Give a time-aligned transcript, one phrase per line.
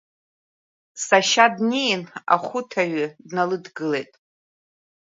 [1.05, 2.03] Сашьа днеин,
[2.33, 4.11] ахәыҭаҩы дналыдгылеит.